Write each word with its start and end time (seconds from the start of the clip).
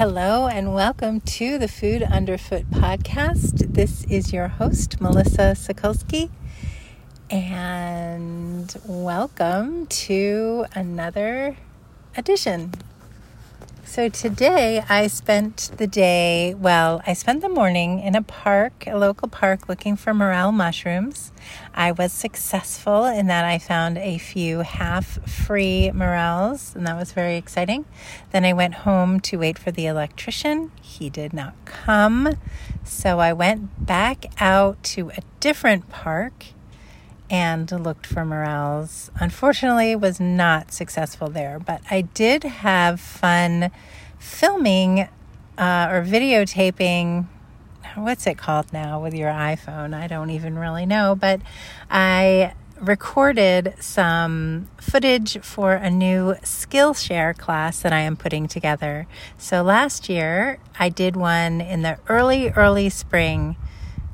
Hello, 0.00 0.46
and 0.46 0.72
welcome 0.72 1.20
to 1.20 1.58
the 1.58 1.68
Food 1.68 2.02
Underfoot 2.02 2.70
podcast. 2.70 3.74
This 3.74 4.04
is 4.04 4.32
your 4.32 4.48
host, 4.48 4.98
Melissa 4.98 5.52
Sokulski, 5.54 6.30
and 7.28 8.74
welcome 8.86 9.86
to 9.88 10.64
another 10.74 11.54
edition 12.16 12.72
so 13.90 14.08
today 14.08 14.84
I 14.88 15.08
spent 15.08 15.72
the 15.76 15.88
day, 15.88 16.54
well, 16.54 17.02
I 17.08 17.12
spent 17.12 17.40
the 17.40 17.48
morning 17.48 17.98
in 17.98 18.14
a 18.14 18.22
park, 18.22 18.84
a 18.86 18.96
local 18.96 19.26
park, 19.26 19.68
looking 19.68 19.96
for 19.96 20.14
morel 20.14 20.52
mushrooms. 20.52 21.32
I 21.74 21.90
was 21.90 22.12
successful 22.12 23.04
in 23.06 23.26
that 23.26 23.44
I 23.44 23.58
found 23.58 23.98
a 23.98 24.18
few 24.18 24.60
half 24.60 25.28
free 25.28 25.90
morels, 25.90 26.72
and 26.76 26.86
that 26.86 26.96
was 26.96 27.10
very 27.10 27.34
exciting. 27.34 27.84
Then 28.30 28.44
I 28.44 28.52
went 28.52 28.74
home 28.86 29.18
to 29.22 29.38
wait 29.38 29.58
for 29.58 29.72
the 29.72 29.86
electrician. 29.86 30.70
He 30.80 31.10
did 31.10 31.32
not 31.32 31.56
come. 31.64 32.36
So 32.84 33.18
I 33.18 33.32
went 33.32 33.86
back 33.86 34.26
out 34.40 34.80
to 34.94 35.10
a 35.16 35.22
different 35.40 35.88
park 35.90 36.44
and 37.30 37.70
looked 37.70 38.06
for 38.06 38.24
morels. 38.24 39.10
Unfortunately, 39.20 39.94
was 39.94 40.18
not 40.18 40.72
successful 40.72 41.30
there, 41.30 41.60
but 41.60 41.80
I 41.90 42.02
did 42.02 42.42
have 42.42 43.00
fun 43.00 43.70
filming 44.18 45.08
uh, 45.56 45.88
or 45.90 46.02
videotaping. 46.02 47.26
What's 47.94 48.26
it 48.26 48.36
called 48.36 48.72
now 48.72 49.00
with 49.00 49.14
your 49.14 49.30
iPhone? 49.30 49.94
I 49.94 50.08
don't 50.08 50.30
even 50.30 50.58
really 50.58 50.86
know, 50.86 51.14
but 51.14 51.40
I 51.88 52.54
recorded 52.80 53.74
some 53.78 54.68
footage 54.78 55.38
for 55.40 55.74
a 55.74 55.90
new 55.90 56.34
Skillshare 56.42 57.36
class 57.36 57.80
that 57.80 57.92
I 57.92 58.00
am 58.00 58.16
putting 58.16 58.48
together. 58.48 59.06
So 59.36 59.62
last 59.62 60.08
year 60.08 60.58
I 60.78 60.88
did 60.88 61.14
one 61.14 61.60
in 61.60 61.82
the 61.82 61.98
early, 62.08 62.48
early 62.50 62.88
spring 62.88 63.56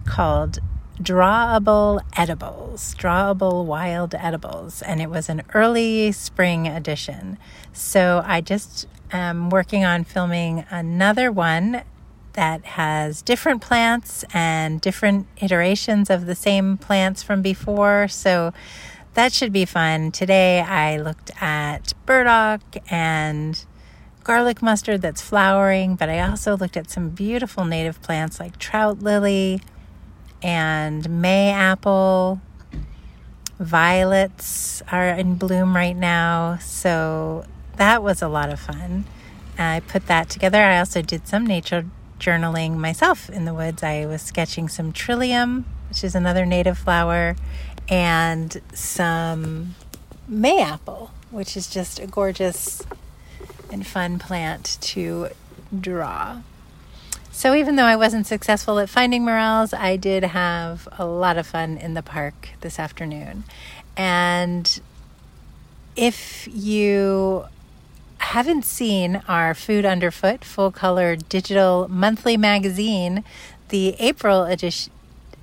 called 0.04 0.58
drawable 1.00 2.00
edibles, 2.16 2.94
drawable 2.94 3.64
wild 3.64 4.14
edibles, 4.14 4.82
and 4.82 5.00
it 5.00 5.10
was 5.10 5.28
an 5.28 5.42
early 5.54 6.12
spring 6.12 6.66
edition. 6.66 7.38
So 7.72 8.22
I 8.24 8.40
just 8.40 8.86
am 9.12 9.50
working 9.50 9.84
on 9.84 10.04
filming 10.04 10.64
another 10.70 11.30
one 11.30 11.82
that 12.32 12.64
has 12.64 13.22
different 13.22 13.62
plants 13.62 14.24
and 14.32 14.80
different 14.80 15.26
iterations 15.38 16.10
of 16.10 16.26
the 16.26 16.34
same 16.34 16.76
plants 16.76 17.22
from 17.22 17.42
before. 17.42 18.08
So 18.08 18.52
that 19.14 19.32
should 19.32 19.52
be 19.52 19.64
fun. 19.64 20.12
Today 20.12 20.60
I 20.60 20.98
looked 20.98 21.30
at 21.40 21.94
burdock 22.04 22.60
and 22.90 23.64
garlic 24.22 24.60
mustard 24.60 25.00
that's 25.02 25.22
flowering, 25.22 25.94
but 25.94 26.08
I 26.08 26.20
also 26.20 26.56
looked 26.56 26.76
at 26.76 26.90
some 26.90 27.10
beautiful 27.10 27.64
native 27.64 28.02
plants 28.02 28.38
like 28.38 28.58
trout 28.58 29.00
lily 29.00 29.62
and 30.42 31.08
May 31.20 31.50
apple. 31.50 32.40
Violets 33.58 34.82
are 34.92 35.08
in 35.08 35.36
bloom 35.36 35.74
right 35.74 35.96
now. 35.96 36.58
So 36.58 37.44
that 37.76 38.02
was 38.02 38.22
a 38.22 38.28
lot 38.28 38.50
of 38.50 38.60
fun. 38.60 39.06
I 39.58 39.80
put 39.80 40.06
that 40.06 40.28
together. 40.28 40.62
I 40.62 40.78
also 40.78 41.00
did 41.02 41.26
some 41.26 41.46
nature 41.46 41.86
journaling 42.18 42.76
myself 42.76 43.30
in 43.30 43.44
the 43.44 43.54
woods. 43.54 43.82
I 43.82 44.06
was 44.06 44.22
sketching 44.22 44.68
some 44.68 44.92
trillium, 44.92 45.64
which 45.88 46.04
is 46.04 46.14
another 46.14 46.44
native 46.44 46.78
flower, 46.78 47.36
and 47.88 48.60
some 48.74 49.74
mayapple, 50.30 51.10
which 51.30 51.56
is 51.56 51.68
just 51.68 51.98
a 51.98 52.06
gorgeous 52.06 52.82
and 53.70 53.86
fun 53.86 54.18
plant 54.18 54.78
to 54.80 55.28
draw. 55.78 56.42
So 57.36 57.54
even 57.54 57.76
though 57.76 57.84
I 57.84 57.96
wasn't 57.96 58.26
successful 58.26 58.78
at 58.78 58.88
finding 58.88 59.22
morels, 59.22 59.74
I 59.74 59.96
did 59.96 60.24
have 60.24 60.88
a 60.92 61.04
lot 61.04 61.36
of 61.36 61.46
fun 61.46 61.76
in 61.76 61.92
the 61.92 62.02
park 62.02 62.48
this 62.62 62.78
afternoon. 62.78 63.44
And 63.94 64.80
if 65.96 66.48
you 66.50 67.44
haven't 68.16 68.64
seen 68.64 69.20
our 69.28 69.52
Food 69.52 69.84
Underfoot 69.84 70.46
full 70.46 70.70
color 70.70 71.14
digital 71.14 71.88
monthly 71.88 72.38
magazine, 72.38 73.22
the 73.68 73.96
April 73.98 74.44
edition 74.44 74.90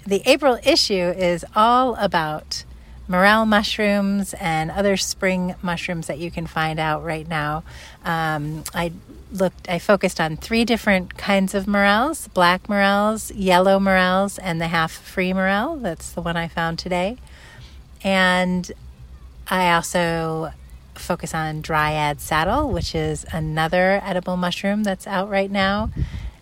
the 0.03 0.23
April 0.25 0.57
issue 0.63 1.13
is 1.16 1.45
all 1.56 1.94
about 1.97 2.63
morel 3.08 3.46
mushrooms 3.46 4.34
and 4.36 4.72
other 4.72 4.97
spring 4.97 5.56
mushrooms 5.62 6.08
that 6.08 6.19
you 6.19 6.31
can 6.31 6.47
find 6.47 6.80
out 6.80 7.03
right 7.03 7.28
now. 7.28 7.64
Um, 8.06 8.64
I 8.74 8.94
looked, 9.31 9.68
I 9.69 9.80
focused 9.80 10.22
on 10.22 10.38
three 10.38 10.64
different 10.64 11.18
kinds 11.18 11.53
of 11.53 11.68
morels 11.68 12.28
black 12.30 12.69
morels, 12.69 13.31
yellow 13.31 13.80
morels, 13.80 14.38
and 14.38 14.62
the 14.62 14.68
half 14.68 14.92
free 14.92 15.34
morel. 15.34 15.75
That's 15.78 16.12
the 16.12 16.22
one 16.22 16.38
I 16.38 16.47
found 16.47 16.80
today. 16.80 17.18
And 18.03 18.72
I 19.47 19.74
also 19.74 20.53
focus 20.96 21.34
on 21.34 21.62
dryad 21.62 22.22
saddle, 22.22 22.69
which 22.69 22.96
is 22.96 23.25
another 23.34 24.02
edible 24.03 24.38
mushroom 24.38 24.84
that's 24.84 25.08
out 25.08 25.30
right 25.30 25.52
now. 25.52 25.90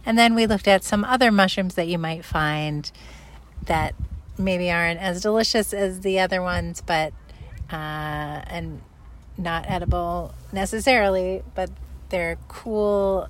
And 0.05 0.17
then 0.17 0.35
we 0.35 0.47
looked 0.47 0.67
at 0.67 0.83
some 0.83 1.03
other 1.05 1.31
mushrooms 1.31 1.75
that 1.75 1.87
you 1.87 1.97
might 1.97 2.25
find 2.25 2.91
that 3.63 3.95
maybe 4.37 4.71
aren't 4.71 4.99
as 4.99 5.21
delicious 5.21 5.73
as 5.73 6.01
the 6.01 6.19
other 6.19 6.41
ones, 6.41 6.81
but 6.81 7.13
uh, 7.71 7.75
and 8.47 8.81
not 9.37 9.65
edible 9.67 10.33
necessarily, 10.51 11.41
but 11.55 11.69
they're 12.09 12.37
cool 12.47 13.27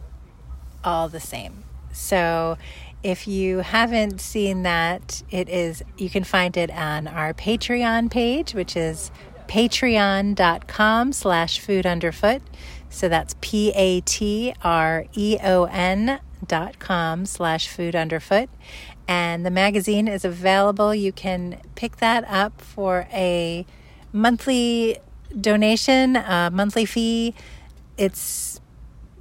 all 0.83 1.07
the 1.09 1.19
same. 1.19 1.63
So 1.93 2.57
if 3.03 3.27
you 3.27 3.59
haven't 3.59 4.21
seen 4.21 4.63
that, 4.63 5.23
it 5.29 5.49
is 5.49 5.83
you 5.97 6.09
can 6.09 6.23
find 6.23 6.55
it 6.57 6.71
on 6.71 7.07
our 7.07 7.33
Patreon 7.33 8.11
page, 8.11 8.53
which 8.53 8.75
is 8.75 9.11
patreon.com 9.47 11.13
slash 11.13 11.59
food 11.59 11.85
underfoot. 11.85 12.41
So 12.89 13.09
that's 13.09 13.35
P 13.41 13.71
A 13.75 14.01
T 14.01 14.53
R 14.63 15.05
E 15.13 15.37
O 15.43 15.65
N 15.65 16.19
dot 16.45 16.79
com 16.79 17.25
slash 17.25 17.67
food 17.67 17.95
underfoot 17.95 18.49
and 19.11 19.45
the 19.45 19.51
magazine 19.51 20.07
is 20.07 20.23
available. 20.23 20.95
You 20.95 21.11
can 21.11 21.59
pick 21.75 21.97
that 21.97 22.23
up 22.29 22.61
for 22.61 23.09
a 23.11 23.65
monthly 24.13 24.99
donation, 25.37 26.15
a 26.15 26.49
monthly 26.49 26.85
fee. 26.85 27.35
It's 27.97 28.61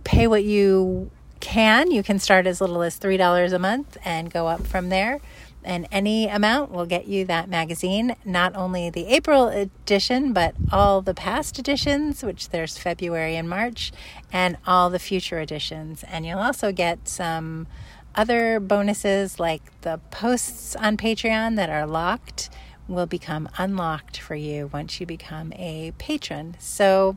pay 0.05 0.29
what 0.29 0.45
you 0.45 1.11
can. 1.41 1.91
You 1.91 2.05
can 2.05 2.21
start 2.21 2.47
as 2.47 2.61
little 2.61 2.83
as 2.83 3.01
$3 3.01 3.53
a 3.53 3.59
month 3.59 3.97
and 4.05 4.31
go 4.31 4.47
up 4.47 4.65
from 4.65 4.91
there. 4.91 5.21
And 5.65 5.89
any 5.91 6.29
amount 6.29 6.71
will 6.71 6.87
get 6.87 7.09
you 7.09 7.25
that 7.25 7.49
magazine, 7.49 8.15
not 8.25 8.55
only 8.55 8.91
the 8.91 9.09
April 9.09 9.49
edition, 9.49 10.33
but 10.33 10.55
all 10.71 11.03
the 11.03 11.15
past 11.15 11.59
editions, 11.59 12.23
which 12.23 12.51
there's 12.51 12.79
February 12.79 13.35
and 13.35 13.49
March, 13.49 13.91
and 14.33 14.57
all 14.69 14.89
the 14.89 15.01
future 15.01 15.41
editions. 15.41 16.05
And 16.07 16.25
you'll 16.25 16.39
also 16.39 16.71
get 16.71 17.09
some 17.09 17.67
other 18.15 18.61
bonuses 18.61 19.39
like 19.39 19.81
the 19.83 20.01
posts 20.11 20.75
on 20.77 20.97
Patreon 20.97 21.57
that 21.57 21.71
are 21.71 21.87
locked 21.87 22.51
will 22.89 23.07
become 23.07 23.49
unlocked 23.57 24.19
for 24.19 24.35
you 24.35 24.69
once 24.73 25.01
you 25.01 25.07
become 25.07 25.53
a 25.55 25.93
patron. 25.99 26.57
So 26.59 27.17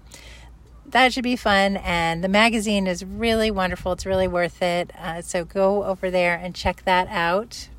that 0.85 1.11
should 1.11 1.23
be 1.23 1.35
fun. 1.35 1.77
And 1.77 2.23
the 2.23 2.29
magazine 2.29 2.87
is 2.87 3.03
really 3.03 3.49
wonderful. 3.49 3.93
It's 3.93 4.05
really 4.05 4.27
worth 4.27 4.61
it. 4.61 4.91
Uh, 4.97 5.21
so 5.21 5.43
go 5.43 5.83
over 5.83 6.11
there 6.11 6.35
and 6.35 6.53
check 6.53 6.83
that 6.85 7.07
out. 7.09 7.69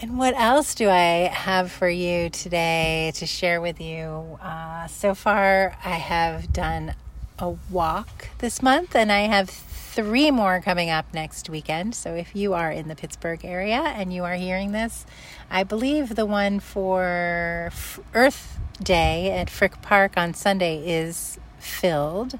And 0.00 0.16
what 0.16 0.34
else 0.38 0.76
do 0.76 0.88
I 0.88 1.26
have 1.26 1.72
for 1.72 1.88
you 1.88 2.30
today 2.30 3.10
to 3.16 3.26
share 3.26 3.60
with 3.60 3.80
you? 3.80 4.38
Uh, 4.40 4.86
so 4.86 5.12
far, 5.12 5.76
I 5.84 5.94
have 5.94 6.52
done 6.52 6.94
a 7.38 7.56
walk 7.70 8.28
this 8.38 8.62
month, 8.62 8.94
and 8.94 9.10
I 9.12 9.20
have 9.20 9.48
three 9.50 10.30
more 10.30 10.60
coming 10.60 10.90
up 10.90 11.12
next 11.12 11.50
weekend. 11.50 11.94
So 11.94 12.14
if 12.14 12.36
you 12.36 12.54
are 12.54 12.70
in 12.70 12.88
the 12.88 12.94
Pittsburgh 12.94 13.44
area 13.44 13.80
and 13.80 14.12
you 14.12 14.24
are 14.24 14.34
hearing 14.34 14.72
this, 14.72 15.04
I 15.50 15.64
believe 15.64 16.14
the 16.14 16.26
one 16.26 16.60
for 16.60 17.72
Earth 18.14 18.58
Day 18.82 19.32
at 19.32 19.50
Frick 19.50 19.82
Park 19.82 20.16
on 20.16 20.34
Sunday 20.34 20.88
is 20.88 21.38
filled. 21.58 22.38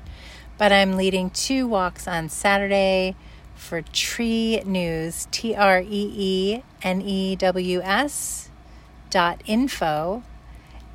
But 0.57 0.73
I'm 0.73 0.97
leading 0.97 1.31
two 1.31 1.67
walks 1.67 2.07
on 2.07 2.29
Saturday 2.29 3.17
for 3.55 3.83
Tree 3.83 4.63
News, 4.65 5.27
T 5.31 5.55
R 5.55 5.81
E 5.81 5.87
E 5.89 6.63
N 6.83 7.01
E 7.03 7.35
W 7.37 7.81
S 7.83 8.51
dot 9.11 9.43
info. 9.47 10.23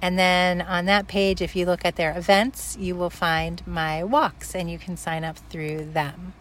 And 0.04 0.20
then 0.20 0.62
on 0.62 0.84
that 0.88 1.08
page, 1.08 1.42
if 1.42 1.56
you 1.56 1.66
look 1.66 1.86
at 1.86 1.96
their 1.96 2.18
events, 2.18 2.76
you 2.78 2.94
will 2.94 3.10
find 3.10 3.66
my 3.66 4.04
walks 4.04 4.54
and 4.54 4.70
you 4.70 4.78
can 4.78 4.98
sign 4.98 5.24
up 5.24 5.38
through 5.50 5.94
them. 5.94 6.34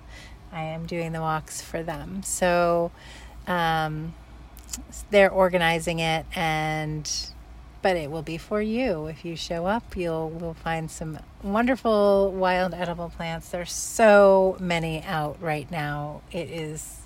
I 0.50 0.64
am 0.64 0.84
doing 0.84 1.12
the 1.12 1.20
walks 1.20 1.62
for 1.62 1.80
them. 1.80 2.24
So 2.24 2.90
um, 3.46 4.14
they're 5.12 5.30
organizing 5.30 6.00
it, 6.00 6.26
and 6.34 7.08
but 7.82 7.96
it 7.96 8.10
will 8.10 8.22
be 8.22 8.36
for 8.36 8.60
you. 8.60 9.06
If 9.06 9.24
you 9.24 9.36
show 9.36 9.66
up, 9.66 9.96
you'll 9.96 10.30
will 10.30 10.54
find 10.54 10.90
some 10.90 11.20
wonderful 11.40 12.32
wild 12.32 12.74
edible 12.74 13.10
plants. 13.10 13.50
There's 13.50 13.70
so 13.70 14.56
many 14.58 15.04
out 15.04 15.40
right 15.40 15.70
now. 15.70 16.22
It 16.32 16.50
is 16.50 17.02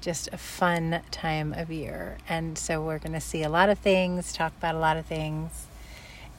just 0.00 0.28
a 0.32 0.38
fun 0.38 1.00
time 1.10 1.52
of 1.54 1.72
year. 1.72 2.18
And 2.28 2.56
so 2.56 2.84
we're 2.84 3.00
going 3.00 3.14
to 3.14 3.20
see 3.20 3.42
a 3.42 3.48
lot 3.48 3.68
of 3.68 3.80
things, 3.80 4.32
talk 4.32 4.52
about 4.58 4.76
a 4.76 4.78
lot 4.78 4.96
of 4.96 5.04
things. 5.04 5.66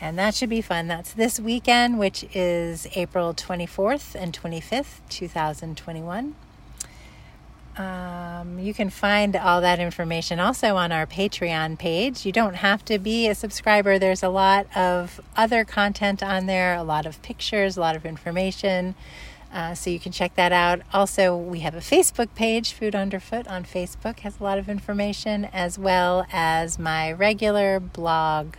And 0.02 0.18
that 0.18 0.34
should 0.34 0.50
be 0.50 0.62
fun. 0.62 0.88
That's 0.88 1.14
this 1.14 1.40
weekend, 1.40 2.00
which 2.00 2.26
is 2.34 2.88
April 2.96 3.34
24th 3.34 4.16
and 4.16 4.38
25th, 4.38 5.00
2021. 5.10 6.36
Um, 7.80 8.60
you 8.60 8.74
can 8.74 8.90
find 8.90 9.38
all 9.38 9.62
that 9.62 9.80
information 9.80 10.40
also 10.40 10.76
on 10.76 10.92
our 10.92 11.06
Patreon 11.06 11.80
page. 11.80 12.26
You 12.26 12.34
don't 12.34 12.56
have 12.56 12.84
to 12.86 13.00
be 13.00 13.28
a 13.28 13.36
subscriber, 13.36 13.98
there's 13.98 14.22
a 14.22 14.30
lot 14.30 14.68
of 14.76 15.22
other 15.38 15.64
content 15.64 16.22
on 16.22 16.46
there, 16.46 16.76
a 16.76 16.84
lot 16.84 17.06
of 17.06 17.22
pictures, 17.22 17.78
a 17.78 17.80
lot 17.80 17.96
of 17.96 18.06
information. 18.06 18.96
Uh, 19.52 19.74
so 19.74 19.90
you 19.90 20.00
can 20.00 20.12
check 20.12 20.36
that 20.36 20.52
out. 20.52 20.82
Also, 20.94 21.36
we 21.36 21.62
have 21.62 21.74
a 21.74 21.80
Facebook 21.80 22.36
page, 22.36 22.74
Food 22.74 22.96
Underfoot 22.96 23.48
on 23.48 23.64
Facebook, 23.64 24.20
has 24.20 24.40
a 24.40 24.44
lot 24.44 24.60
of 24.60 24.70
information, 24.70 25.46
as 25.46 25.80
well 25.80 26.28
as 26.32 26.78
my 26.78 27.12
regular 27.12 27.80
blog, 27.80 28.56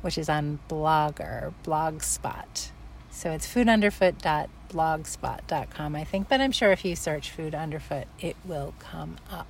which 0.00 0.18
is 0.18 0.28
on 0.28 0.58
Blogger, 0.68 1.52
Blogspot. 1.64 2.70
So 3.10 3.30
it's 3.32 3.46
foodunderfoot.blogspot.com, 3.46 5.96
I 5.96 6.04
think, 6.04 6.28
but 6.28 6.40
I'm 6.40 6.52
sure 6.52 6.70
if 6.72 6.84
you 6.84 6.96
search 6.96 7.30
Food 7.30 7.54
Underfoot, 7.54 8.08
it 8.20 8.36
will 8.44 8.74
come 8.78 9.16
up. 9.30 9.46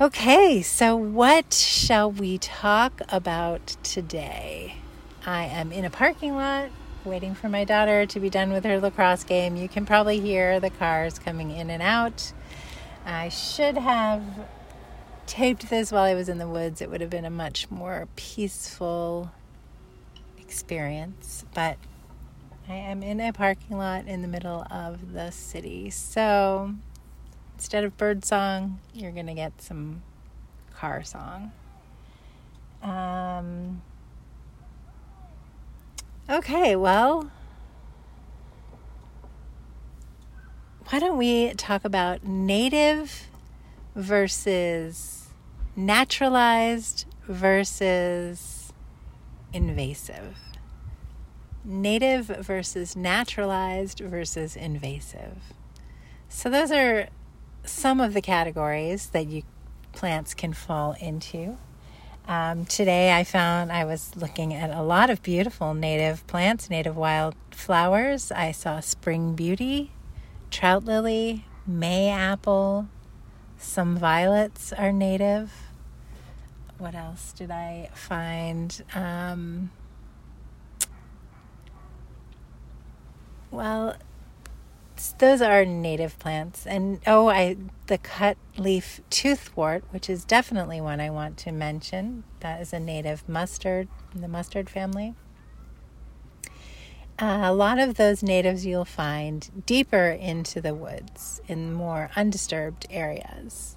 Okay, 0.00 0.62
so 0.62 0.96
what 0.96 1.52
shall 1.52 2.10
we 2.10 2.38
talk 2.38 3.02
about 3.08 3.76
today? 3.82 4.76
I 5.24 5.44
am 5.44 5.70
in 5.70 5.84
a 5.84 5.90
parking 5.90 6.34
lot 6.34 6.70
waiting 7.04 7.34
for 7.34 7.48
my 7.48 7.64
daughter 7.64 8.06
to 8.06 8.20
be 8.20 8.30
done 8.30 8.52
with 8.52 8.64
her 8.64 8.80
lacrosse 8.80 9.24
game. 9.24 9.56
You 9.56 9.68
can 9.68 9.86
probably 9.86 10.20
hear 10.20 10.60
the 10.60 10.70
cars 10.70 11.18
coming 11.18 11.50
in 11.50 11.70
and 11.70 11.82
out. 11.82 12.32
I 13.04 13.28
should 13.28 13.76
have 13.76 14.22
taped 15.26 15.70
this 15.70 15.92
while 15.92 16.04
I 16.04 16.14
was 16.14 16.28
in 16.28 16.38
the 16.38 16.48
woods. 16.48 16.80
It 16.80 16.90
would 16.90 17.00
have 17.00 17.10
been 17.10 17.24
a 17.24 17.30
much 17.30 17.70
more 17.70 18.08
peaceful 18.16 19.30
experience, 20.38 21.44
but 21.54 21.76
I 22.68 22.74
am 22.74 23.02
in 23.02 23.20
a 23.20 23.32
parking 23.32 23.76
lot 23.76 24.06
in 24.06 24.22
the 24.22 24.28
middle 24.28 24.66
of 24.70 25.12
the 25.12 25.30
city. 25.30 25.90
So 25.90 26.74
instead 27.54 27.84
of 27.84 27.96
bird 27.96 28.24
song, 28.24 28.80
you're 28.92 29.12
going 29.12 29.26
to 29.26 29.34
get 29.34 29.60
some 29.62 30.02
car 30.74 31.02
song. 31.02 31.52
Um, 32.82 33.82
Okay, 36.30 36.76
well, 36.76 37.30
why 40.88 41.00
don't 41.00 41.18
we 41.18 41.52
talk 41.54 41.84
about 41.84 42.24
native 42.24 43.28
versus 43.94 45.28
naturalized 45.76 47.06
versus 47.26 48.72
invasive? 49.52 50.36
Native 51.64 52.26
versus 52.26 52.96
naturalized 52.96 54.00
versus 54.00 54.56
invasive. 54.56 55.38
So, 56.28 56.50
those 56.50 56.72
are 56.72 57.08
some 57.64 58.00
of 58.00 58.14
the 58.14 58.22
categories 58.22 59.08
that 59.10 59.26
you 59.26 59.42
plants 59.92 60.34
can 60.34 60.52
fall 60.52 60.96
into. 61.00 61.58
Um, 62.26 62.66
today 62.66 63.12
I 63.12 63.24
found 63.24 63.72
I 63.72 63.84
was 63.84 64.14
looking 64.14 64.54
at 64.54 64.70
a 64.70 64.82
lot 64.82 65.10
of 65.10 65.22
beautiful 65.22 65.74
native 65.74 66.26
plants, 66.26 66.70
native 66.70 66.96
wild 66.96 67.34
flowers. 67.50 68.30
I 68.30 68.52
saw 68.52 68.80
spring 68.80 69.34
beauty, 69.34 69.90
trout 70.50 70.84
lily, 70.84 71.46
May 71.66 72.10
apple, 72.10 72.88
some 73.62 73.96
violets 73.96 74.72
are 74.72 74.92
native. 74.92 75.52
What 76.78 76.94
else 76.94 77.32
did 77.32 77.50
I 77.50 77.90
find? 77.94 78.82
Um, 78.94 79.70
well, 83.50 83.96
those 85.18 85.40
are 85.40 85.64
native 85.64 86.18
plants. 86.18 86.66
And 86.66 87.00
oh, 87.06 87.28
I 87.28 87.56
the 87.86 87.98
cut 87.98 88.36
leaf 88.56 89.00
toothwort, 89.10 89.82
which 89.90 90.10
is 90.10 90.24
definitely 90.24 90.80
one 90.80 91.00
I 91.00 91.10
want 91.10 91.36
to 91.38 91.52
mention. 91.52 92.24
That 92.40 92.60
is 92.60 92.72
a 92.72 92.80
native 92.80 93.28
mustard, 93.28 93.88
the 94.14 94.28
mustard 94.28 94.68
family. 94.68 95.14
Uh, 97.22 97.42
a 97.44 97.54
lot 97.54 97.78
of 97.78 97.94
those 97.94 98.20
natives 98.20 98.66
you'll 98.66 98.84
find 98.84 99.62
deeper 99.64 100.08
into 100.08 100.60
the 100.60 100.74
woods 100.74 101.40
in 101.46 101.72
more 101.72 102.10
undisturbed 102.16 102.84
areas. 102.90 103.76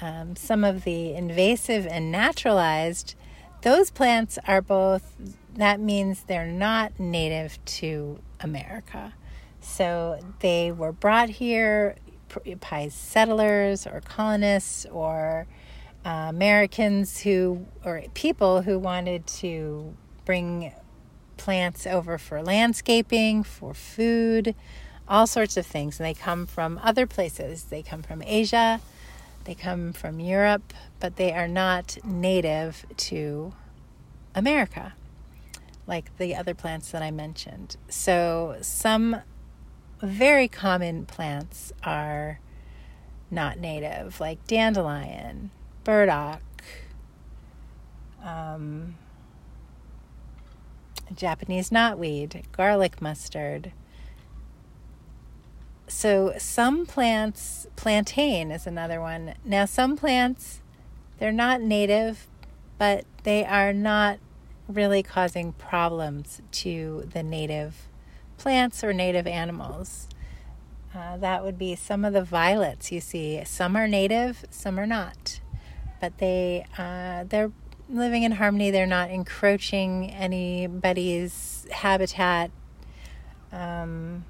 Um, 0.00 0.36
some 0.36 0.64
of 0.64 0.84
the 0.84 1.12
invasive 1.12 1.86
and 1.86 2.10
naturalized, 2.10 3.14
those 3.60 3.90
plants 3.90 4.38
are 4.46 4.62
both, 4.62 5.14
that 5.54 5.80
means 5.80 6.22
they're 6.22 6.46
not 6.46 6.98
native 6.98 7.62
to 7.66 8.20
America. 8.40 9.12
So 9.60 10.18
they 10.40 10.72
were 10.72 10.92
brought 10.92 11.28
here 11.28 11.96
by 12.70 12.88
settlers 12.88 13.86
or 13.86 14.00
colonists 14.00 14.86
or 14.86 15.46
uh, 16.06 16.28
Americans 16.30 17.20
who, 17.20 17.66
or 17.84 18.02
people 18.14 18.62
who 18.62 18.78
wanted 18.78 19.26
to 19.26 19.94
bring 20.24 20.72
plants 21.42 21.88
over 21.88 22.18
for 22.18 22.40
landscaping, 22.40 23.42
for 23.42 23.74
food, 23.74 24.54
all 25.08 25.26
sorts 25.26 25.56
of 25.56 25.66
things. 25.66 25.98
And 25.98 26.06
they 26.06 26.14
come 26.14 26.46
from 26.46 26.78
other 26.82 27.04
places. 27.04 27.64
They 27.64 27.82
come 27.82 28.02
from 28.02 28.22
Asia, 28.22 28.80
they 29.44 29.56
come 29.56 29.92
from 29.92 30.20
Europe, 30.20 30.72
but 31.00 31.16
they 31.16 31.32
are 31.32 31.48
not 31.48 31.98
native 32.04 32.86
to 33.08 33.52
America 34.36 34.94
like 35.84 36.16
the 36.16 36.36
other 36.36 36.54
plants 36.54 36.92
that 36.92 37.02
I 37.02 37.10
mentioned. 37.10 37.76
So 37.88 38.56
some 38.60 39.16
very 40.00 40.46
common 40.46 41.06
plants 41.06 41.72
are 41.82 42.38
not 43.32 43.58
native, 43.58 44.20
like 44.20 44.46
dandelion, 44.46 45.50
burdock, 45.82 46.42
um, 48.24 48.94
Japanese 51.16 51.70
knotweed, 51.70 52.42
garlic 52.52 53.00
mustard. 53.00 53.72
So, 55.88 56.34
some 56.38 56.86
plants, 56.86 57.66
plantain 57.76 58.50
is 58.50 58.66
another 58.66 59.00
one. 59.00 59.34
Now, 59.44 59.66
some 59.66 59.96
plants, 59.96 60.62
they're 61.18 61.32
not 61.32 61.60
native, 61.60 62.26
but 62.78 63.04
they 63.24 63.44
are 63.44 63.72
not 63.72 64.18
really 64.68 65.02
causing 65.02 65.52
problems 65.52 66.40
to 66.50 67.08
the 67.12 67.22
native 67.22 67.88
plants 68.38 68.82
or 68.82 68.92
native 68.92 69.26
animals. 69.26 70.08
Uh, 70.94 71.16
that 71.16 71.44
would 71.44 71.58
be 71.58 71.74
some 71.74 72.04
of 72.04 72.12
the 72.12 72.24
violets 72.24 72.92
you 72.92 73.00
see. 73.00 73.42
Some 73.44 73.76
are 73.76 73.88
native, 73.88 74.44
some 74.50 74.78
are 74.78 74.86
not, 74.86 75.40
but 76.00 76.18
they 76.18 76.66
uh, 76.76 77.24
they're 77.24 77.52
living 77.88 78.22
in 78.22 78.32
harmony. 78.32 78.70
They're 78.70 78.86
not 78.86 79.10
encroaching 79.10 80.10
anybody's 80.10 81.66
habitat. 81.70 82.50
Um, 83.50 84.24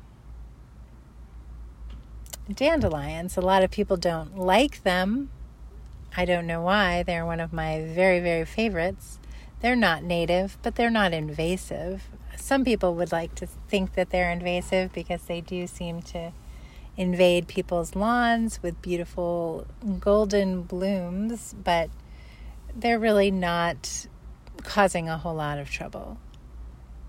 dandelions. 2.53 3.37
A 3.37 3.41
lot 3.41 3.63
of 3.63 3.71
people 3.71 3.97
don't 3.97 4.37
like 4.37 4.83
them. 4.83 5.31
I 6.17 6.25
don't 6.25 6.47
know 6.47 6.61
why. 6.61 7.03
They're 7.03 7.25
one 7.25 7.41
of 7.41 7.53
my 7.53 7.85
very, 7.85 8.21
very 8.21 8.45
favorites. 8.45 9.19
They're 9.61 9.77
not 9.77 10.03
native, 10.03 10.59
but 10.63 10.75
they're 10.75 10.91
not 10.91 11.13
invasive 11.13 12.09
some 12.37 12.65
people 12.65 12.95
would 12.95 13.13
like 13.13 13.35
to 13.37 13.47
think 13.47 13.95
that 13.95 14.11
they're 14.11 14.31
invasive 14.31 14.93
because 14.93 15.23
they 15.23 15.41
do 15.41 15.67
seem 15.67 16.03
to 16.03 16.33
invade 16.97 17.47
people's 17.47 17.95
lawns 17.95 18.63
with 18.63 18.81
beautiful 18.83 19.67
golden 20.01 20.63
blooms, 20.63 21.55
but 21.63 21.89
they're 22.77 22.99
really 22.99 23.31
not 23.31 24.07
causing 24.63 25.09
a 25.09 25.19
whole 25.19 25.35
lot 25.35 25.59
of 25.59 25.71
trouble. 25.71 26.19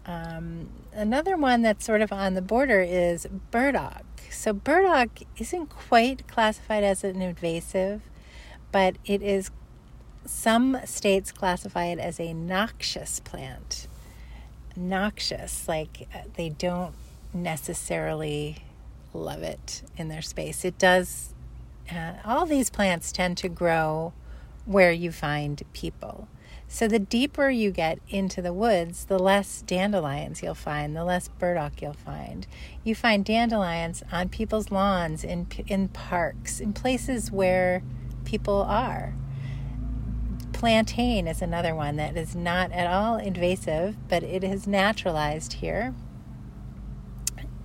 Um, 0.06 0.70
another 0.94 1.38
one 1.38 1.62
that's 1.62 1.86
sort 1.86 2.02
of 2.02 2.12
on 2.12 2.34
the 2.34 2.42
border 2.42 2.82
is 2.82 3.28
burdock. 3.52 4.06
So, 4.30 4.52
burdock 4.52 5.20
isn't 5.38 5.68
quite 5.68 6.28
classified 6.28 6.84
as 6.84 7.04
an 7.04 7.22
invasive, 7.22 8.02
but 8.72 8.98
it 9.06 9.22
is, 9.22 9.52
some 10.26 10.80
states 10.86 11.32
classify 11.32 11.86
it 11.86 12.00
as 12.00 12.20
a 12.20 12.34
noxious 12.34 13.20
plant 13.20 13.88
noxious. 14.76 15.68
Like 15.68 16.08
uh, 16.14 16.20
they 16.36 16.50
don't 16.50 16.94
necessarily 17.34 18.64
love 19.14 19.44
it 19.44 19.84
in 19.98 20.10
their 20.10 20.22
space. 20.22 20.66
It 20.66 20.78
does, 20.78 21.34
uh, 21.92 22.14
all 22.26 22.46
these 22.46 22.70
plants 22.70 23.12
tend 23.12 23.38
to 23.40 23.50
grow 23.50 24.14
where 24.66 24.92
you 24.92 25.12
find 25.12 25.62
people. 25.74 26.28
So 26.68 26.88
the 26.88 27.00
deeper 27.00 27.50
you 27.50 27.70
get 27.70 28.00
into 28.10 28.42
the 28.42 28.54
woods, 28.54 29.06
the 29.06 29.20
less 29.20 29.62
dandelions 29.62 30.42
you'll 30.42 30.56
find, 30.56 30.96
the 30.96 31.04
less 31.04 31.28
burdock 31.28 31.82
you'll 31.82 31.94
find. 31.94 32.48
You 32.84 32.96
find 32.96 33.24
dandelions 33.24 34.02
on 34.12 34.30
people's 34.30 34.72
lawns, 34.72 35.24
in 35.24 35.48
in 35.68 35.90
parks, 35.90 36.60
in 36.60 36.74
places 36.74 37.32
where 37.32 37.84
people 38.26 38.64
are. 38.64 39.14
Plantain 40.52 41.28
is 41.28 41.42
another 41.42 41.76
one 41.76 41.98
that 41.98 42.18
is 42.18 42.36
not 42.36 42.72
at 42.72 42.88
all 42.88 43.18
invasive, 43.18 43.96
but 44.08 44.24
it 44.24 44.44
is 44.44 44.66
naturalized 44.66 45.54
here. 45.54 45.94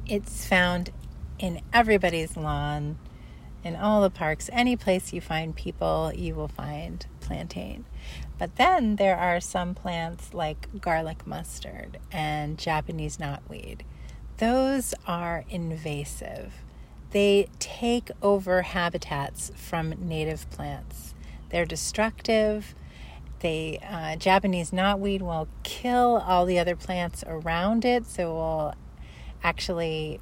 It's 0.06 0.46
found 0.46 0.90
in 1.38 1.62
everybody's 1.72 2.36
lawn, 2.36 2.98
in 3.64 3.76
all 3.76 4.02
the 4.02 4.10
parks, 4.10 4.48
any 4.52 4.76
place 4.76 5.12
you 5.12 5.20
find 5.20 5.54
people, 5.54 6.12
you 6.14 6.34
will 6.34 6.48
find 6.48 7.06
plantain. 7.20 7.84
But 8.38 8.56
then 8.56 8.96
there 8.96 9.16
are 9.16 9.40
some 9.40 9.74
plants 9.74 10.32
like 10.32 10.80
garlic 10.80 11.26
mustard 11.26 11.98
and 12.12 12.56
Japanese 12.56 13.16
knotweed. 13.16 13.80
Those 14.38 14.94
are 15.06 15.44
invasive. 15.50 16.52
They 17.10 17.48
take 17.58 18.10
over 18.22 18.62
habitats 18.62 19.50
from 19.56 19.94
native 19.98 20.48
plants. 20.50 21.14
They're 21.50 21.66
destructive. 21.66 22.74
They 23.40 23.78
uh, 23.88 24.16
Japanese 24.16 24.70
knotweed 24.70 25.22
will 25.22 25.48
kill 25.62 26.22
all 26.26 26.44
the 26.44 26.58
other 26.58 26.76
plants 26.76 27.24
around 27.26 27.84
it, 27.84 28.06
so 28.06 28.22
it 28.22 28.32
will 28.32 28.74
actually 29.42 30.20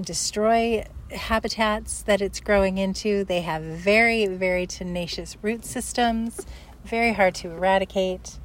destroy 0.00 0.84
habitats 1.10 2.02
that 2.02 2.20
it's 2.20 2.40
growing 2.40 2.78
into. 2.78 3.24
They 3.24 3.40
have 3.40 3.62
very, 3.62 4.26
very 4.26 4.66
tenacious 4.66 5.36
root 5.42 5.64
systems, 5.64 6.46
very 6.84 7.12
hard 7.12 7.34
to 7.36 7.50
eradicate. 7.50 8.38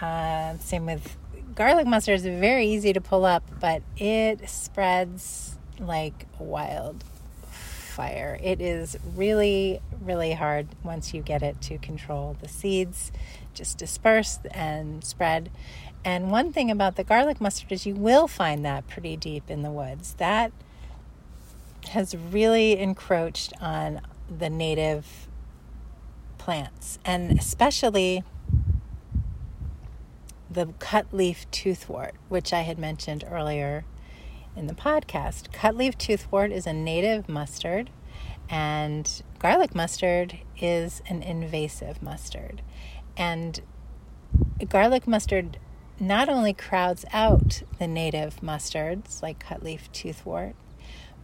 Uh, 0.00 0.56
same 0.58 0.86
with 0.86 1.16
garlic 1.54 1.86
mustard, 1.86 2.16
is 2.16 2.24
very 2.24 2.66
easy 2.66 2.92
to 2.92 3.00
pull 3.00 3.24
up, 3.24 3.42
but 3.60 3.82
it 3.96 4.48
spreads 4.48 5.56
like 5.78 6.26
wildfire. 6.38 8.38
It 8.42 8.60
is 8.60 8.96
really, 9.14 9.80
really 10.00 10.34
hard 10.34 10.68
once 10.84 11.14
you 11.14 11.22
get 11.22 11.42
it 11.42 11.60
to 11.62 11.78
control. 11.78 12.36
The 12.40 12.48
seeds 12.48 13.10
just 13.54 13.78
disperse 13.78 14.38
and 14.50 15.02
spread. 15.02 15.50
And 16.04 16.30
one 16.30 16.52
thing 16.52 16.70
about 16.70 16.96
the 16.96 17.04
garlic 17.04 17.40
mustard 17.40 17.72
is 17.72 17.86
you 17.86 17.94
will 17.94 18.28
find 18.28 18.64
that 18.64 18.86
pretty 18.86 19.16
deep 19.16 19.50
in 19.50 19.62
the 19.62 19.72
woods. 19.72 20.14
That 20.18 20.52
has 21.88 22.16
really 22.16 22.78
encroached 22.78 23.52
on 23.60 24.00
the 24.38 24.50
native 24.50 25.28
plants 26.38 26.98
and 27.04 27.38
especially 27.38 28.22
the 30.50 30.66
cut 30.78 31.12
leaf 31.12 31.50
toothwort, 31.50 32.12
which 32.28 32.52
I 32.52 32.62
had 32.62 32.78
mentioned 32.78 33.24
earlier 33.30 33.84
in 34.56 34.66
the 34.66 34.74
podcast. 34.74 35.52
Cut 35.52 35.76
leaf 35.76 35.98
toothwort 35.98 36.50
is 36.50 36.66
a 36.66 36.72
native 36.72 37.28
mustard, 37.28 37.90
and 38.48 39.22
garlic 39.38 39.74
mustard 39.74 40.38
is 40.58 41.02
an 41.08 41.22
invasive 41.22 42.02
mustard. 42.02 42.62
And 43.16 43.60
garlic 44.68 45.06
mustard 45.06 45.58
not 46.00 46.28
only 46.28 46.52
crowds 46.52 47.04
out 47.12 47.62
the 47.78 47.86
native 47.86 48.40
mustards 48.40 49.22
like 49.22 49.38
cut 49.38 49.62
leaf 49.62 49.90
toothwort, 49.92 50.54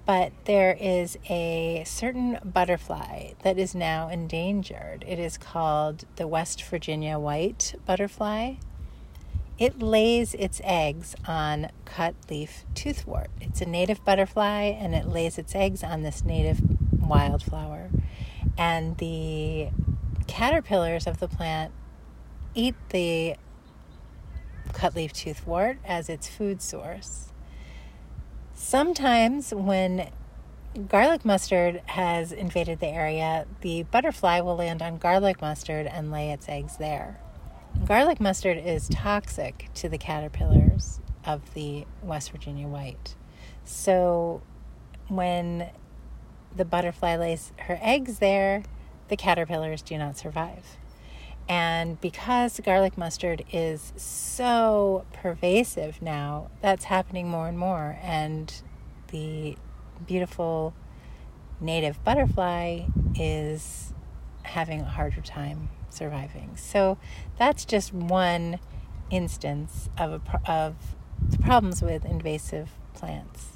but 0.05 0.33
there 0.47 0.77
is 0.81 1.17
a 1.31 1.85
certain 1.87 2.39
butterfly 2.45 3.33
that 3.43 3.59
is 3.59 3.75
now 3.75 4.09
endangered. 4.09 5.05
It 5.07 5.19
is 5.19 5.39
called 5.39 6.05
the 6.17 6.27
West 6.27 6.63
Virginia 6.65 7.19
white 7.19 7.75
butterfly. 7.87 8.55
It 9.59 9.81
lays 9.81 10.35
its 10.35 10.61
eggs 10.65 11.15
on 11.27 11.71
cut 11.85 12.15
leaf 12.29 12.65
toothwort. 12.75 13.29
It's 13.41 13.61
a 13.61 13.67
native 13.67 14.05
butterfly 14.05 14.63
and 14.63 14.95
it 14.95 15.07
lays 15.07 15.39
its 15.39 15.55
eggs 15.55 15.85
on 15.85 16.03
this 16.03 16.25
native 16.25 16.61
wildflower. 17.01 17.91
And 18.59 18.99
the 18.99 19.69
caterpillars 20.27 21.07
of 21.07 21.21
the 21.21 21.29
plant 21.29 21.73
eat 22.55 22.75
the 22.89 23.37
cut 24.73 24.97
leaf 24.97 25.13
toothwort 25.13 25.77
as 25.85 26.09
its 26.09 26.27
food 26.27 26.61
source. 26.61 27.32
Sometimes, 28.65 29.53
when 29.53 30.09
garlic 30.89 31.25
mustard 31.25 31.83
has 31.87 32.31
invaded 32.31 32.79
the 32.79 32.87
area, 32.87 33.45
the 33.61 33.83
butterfly 33.83 34.39
will 34.41 34.55
land 34.55 34.81
on 34.81 34.99
garlic 34.99 35.43
mustard 35.43 35.89
and 35.89 36.13
lay 36.13 36.31
its 36.31 36.49
eggs 36.49 36.77
there. 36.77 37.19
Garlic 37.85 38.21
mustard 38.21 38.57
is 38.57 38.89
toxic 38.89 39.69
to 39.75 39.89
the 39.89 39.99
caterpillars 39.99 41.01
of 41.27 41.55
the 41.55 41.87
West 42.05 42.31
Virginia 42.31 42.69
white. 42.69 43.17
So, 43.65 44.43
when 45.09 45.69
the 46.57 46.65
butterfly 46.65 47.17
lays 47.17 47.53
her 47.63 47.81
eggs 47.83 48.21
there, 48.21 48.63
the 49.09 49.17
caterpillars 49.17 49.83
do 49.83 49.99
not 49.99 50.17
survive. 50.17 50.79
And 51.49 52.01
because 52.01 52.59
garlic 52.61 52.97
mustard 52.97 53.45
is 53.53 53.93
so 53.97 55.05
pervasive 55.13 56.01
now, 56.01 56.51
that's 56.61 56.85
happening 56.85 57.29
more 57.29 57.49
and 57.49 57.59
more. 57.59 57.99
And 58.03 58.53
the 59.09 59.57
beautiful 60.07 60.75
native 61.61 62.03
butterfly 62.05 62.87
is 63.15 63.93
having 64.43 64.81
a 64.81 64.85
harder 64.85 65.21
time 65.21 65.69
surviving. 65.91 66.57
So 66.57 66.99
that's 67.37 67.65
just 67.65 67.93
one 67.93 68.59
instance 69.11 69.89
of, 69.99 70.13
a, 70.13 70.51
of 70.51 70.77
the 71.29 71.39
problems 71.39 71.83
with 71.83 72.05
invasive 72.05 72.71
plants. 72.95 73.49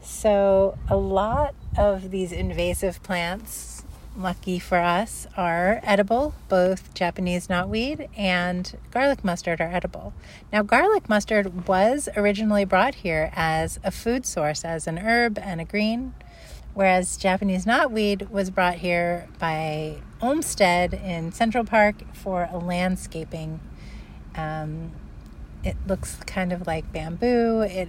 So, 0.00 0.76
a 0.88 0.98
lot 0.98 1.54
of 1.78 2.10
these 2.10 2.30
invasive 2.30 3.02
plants 3.02 3.84
lucky 4.16 4.58
for 4.58 4.78
us, 4.78 5.26
are 5.36 5.80
edible. 5.82 6.34
Both 6.48 6.94
Japanese 6.94 7.48
knotweed 7.48 8.08
and 8.16 8.76
garlic 8.90 9.24
mustard 9.24 9.60
are 9.60 9.70
edible. 9.72 10.12
Now, 10.52 10.62
garlic 10.62 11.08
mustard 11.08 11.66
was 11.66 12.08
originally 12.16 12.64
brought 12.64 12.96
here 12.96 13.30
as 13.34 13.78
a 13.82 13.90
food 13.90 14.26
source, 14.26 14.64
as 14.64 14.86
an 14.86 14.98
herb 14.98 15.38
and 15.38 15.60
a 15.60 15.64
green, 15.64 16.14
whereas 16.74 17.16
Japanese 17.16 17.66
knotweed 17.66 18.30
was 18.30 18.50
brought 18.50 18.76
here 18.76 19.28
by 19.38 19.98
Olmsted 20.20 20.94
in 20.94 21.32
Central 21.32 21.64
Park 21.64 21.96
for 22.12 22.48
a 22.50 22.58
landscaping. 22.58 23.60
Um, 24.36 24.92
it 25.62 25.76
looks 25.86 26.16
kind 26.26 26.52
of 26.52 26.66
like 26.66 26.92
bamboo. 26.92 27.62
It 27.62 27.88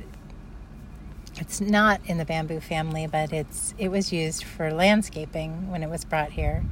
it's 1.38 1.60
not 1.60 2.02
in 2.06 2.18
the 2.18 2.26
bamboo 2.26 2.60
family, 2.60 3.08
but 3.08 3.34
it's 3.34 3.74
it 3.78 3.90
was 3.90 4.14
used 4.14 4.44
for 4.44 4.72
landscaping 4.72 5.70
when 5.70 5.84
it 5.84 5.90
was 5.90 6.06
brought 6.06 6.32
here. 6.32 6.64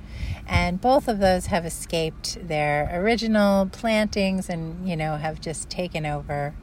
And 0.47 0.79
both 0.79 1.07
of 1.07 1.19
those 1.19 1.47
have 1.47 1.65
escaped 1.65 2.47
their 2.47 2.89
original 2.93 3.67
plantings 3.67 4.49
and, 4.49 4.87
you 4.87 4.95
know, 4.95 5.15
have 5.15 5.39
just 5.39 5.69
taken 5.69 6.05
over. 6.05 6.53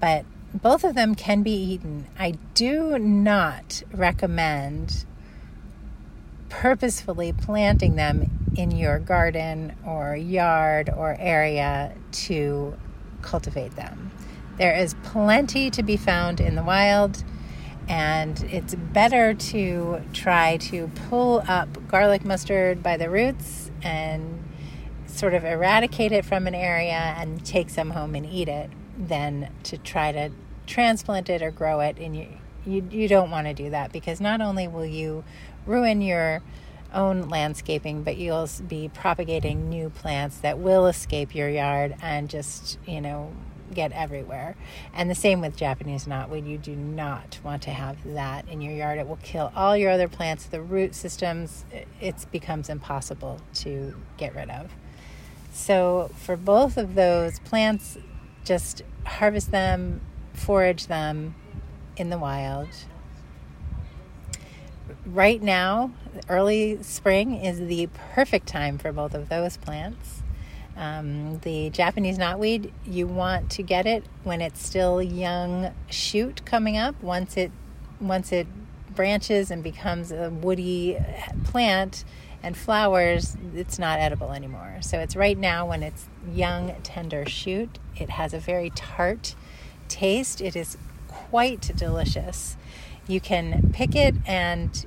But 0.00 0.24
both 0.54 0.84
of 0.84 0.94
them 0.94 1.14
can 1.14 1.42
be 1.42 1.52
eaten. 1.52 2.06
I 2.18 2.32
do 2.54 2.98
not 2.98 3.82
recommend 3.92 5.04
purposefully 6.48 7.32
planting 7.32 7.96
them 7.96 8.50
in 8.56 8.70
your 8.70 8.98
garden 8.98 9.74
or 9.86 10.16
yard 10.16 10.90
or 10.94 11.16
area 11.18 11.94
to 12.12 12.74
cultivate 13.22 13.76
them. 13.76 14.10
There 14.58 14.74
is 14.74 14.94
plenty 15.02 15.70
to 15.70 15.82
be 15.82 15.96
found 15.96 16.40
in 16.40 16.54
the 16.54 16.62
wild, 16.62 17.24
and 17.88 18.42
it's 18.44 18.74
better 18.74 19.34
to 19.34 20.02
try 20.12 20.58
to 20.58 20.88
pull 21.08 21.42
up 21.48 21.88
garlic 21.88 22.24
mustard 22.24 22.82
by 22.82 22.96
the 22.96 23.08
roots 23.08 23.70
and 23.82 24.44
sort 25.06 25.34
of 25.34 25.44
eradicate 25.44 26.12
it 26.12 26.24
from 26.24 26.46
an 26.46 26.54
area 26.54 27.14
and 27.18 27.44
take 27.44 27.70
some 27.70 27.90
home 27.90 28.14
and 28.14 28.26
eat 28.26 28.48
it 28.48 28.70
than 28.96 29.50
to 29.64 29.78
try 29.78 30.12
to 30.12 30.30
transplant 30.66 31.28
it 31.28 31.42
or 31.42 31.50
grow 31.50 31.80
it. 31.80 31.98
And 31.98 32.16
you, 32.16 32.28
you, 32.64 32.86
you 32.90 33.08
don't 33.08 33.30
want 33.30 33.46
to 33.46 33.54
do 33.54 33.70
that 33.70 33.92
because 33.92 34.20
not 34.20 34.40
only 34.40 34.68
will 34.68 34.86
you 34.86 35.24
ruin 35.66 36.00
your 36.00 36.42
own 36.92 37.28
landscaping, 37.28 38.02
but 38.02 38.16
you'll 38.16 38.48
be 38.66 38.88
propagating 38.88 39.68
new 39.68 39.90
plants 39.90 40.38
that 40.38 40.58
will 40.58 40.86
escape 40.86 41.34
your 41.34 41.48
yard 41.48 41.94
and 42.02 42.28
just, 42.28 42.78
you 42.86 43.00
know, 43.00 43.32
get 43.74 43.92
everywhere. 43.92 44.56
And 44.94 45.10
the 45.10 45.14
same 45.14 45.40
with 45.40 45.56
Japanese 45.56 46.06
knotweed. 46.06 46.46
You 46.46 46.58
do 46.58 46.74
not 46.74 47.38
want 47.42 47.62
to 47.62 47.70
have 47.70 47.96
that 48.14 48.48
in 48.48 48.60
your 48.60 48.74
yard. 48.74 48.98
It 48.98 49.08
will 49.08 49.18
kill 49.22 49.52
all 49.54 49.76
your 49.76 49.90
other 49.90 50.08
plants. 50.08 50.46
The 50.46 50.60
root 50.60 50.94
systems, 50.94 51.64
it 52.00 52.26
becomes 52.30 52.68
impossible 52.68 53.40
to 53.54 53.94
get 54.16 54.34
rid 54.34 54.50
of. 54.50 54.70
So, 55.52 56.10
for 56.16 56.36
both 56.36 56.76
of 56.76 56.94
those 56.94 57.40
plants, 57.40 57.98
just 58.44 58.82
harvest 59.04 59.50
them, 59.50 60.00
forage 60.32 60.86
them 60.86 61.34
in 61.96 62.10
the 62.10 62.18
wild. 62.18 62.68
Right 65.04 65.42
now, 65.42 65.92
early 66.28 66.82
spring 66.82 67.34
is 67.34 67.58
the 67.58 67.88
perfect 68.14 68.46
time 68.46 68.78
for 68.78 68.92
both 68.92 69.14
of 69.14 69.28
those 69.28 69.56
plants. 69.56 70.22
Um, 70.80 71.40
the 71.40 71.68
Japanese 71.68 72.16
knotweed, 72.16 72.72
you 72.86 73.06
want 73.06 73.50
to 73.50 73.62
get 73.62 73.86
it 73.86 74.02
when 74.24 74.40
it's 74.40 74.64
still 74.64 75.02
young 75.02 75.74
shoot 75.90 76.42
coming 76.46 76.78
up. 76.78 77.00
Once 77.02 77.36
it 77.36 77.52
once 78.00 78.32
it 78.32 78.46
branches 78.94 79.50
and 79.50 79.62
becomes 79.62 80.10
a 80.10 80.30
woody 80.30 80.96
plant 81.44 82.02
and 82.42 82.56
flowers, 82.56 83.36
it's 83.54 83.78
not 83.78 84.00
edible 84.00 84.32
anymore. 84.32 84.78
So 84.80 84.98
it's 84.98 85.14
right 85.14 85.36
now 85.36 85.66
when 85.66 85.82
it's 85.82 86.08
young, 86.32 86.74
tender 86.82 87.26
shoot. 87.28 87.78
It 87.94 88.08
has 88.08 88.32
a 88.32 88.38
very 88.38 88.70
tart 88.70 89.34
taste. 89.88 90.40
It 90.40 90.56
is 90.56 90.78
quite 91.08 91.76
delicious. 91.76 92.56
You 93.06 93.20
can 93.20 93.70
pick 93.74 93.94
it 93.94 94.14
and 94.26 94.86